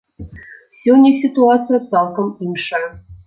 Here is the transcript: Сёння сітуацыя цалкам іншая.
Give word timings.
Сёння 0.85 1.11
сітуацыя 1.23 1.79
цалкам 1.91 2.33
іншая. 2.47 2.85